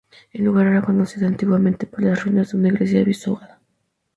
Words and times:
El 0.31 0.43
lugar 0.45 0.65
era 0.65 0.81
conocido 0.81 1.27
antiguamente 1.27 1.85
por 1.85 2.01
las 2.01 2.23
ruinas 2.25 2.49
de 2.49 2.57
una 2.57 2.69
iglesia 2.69 3.03
visigoda. 3.03 3.61